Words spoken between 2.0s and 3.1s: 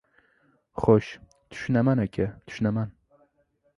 aka, tushunaman.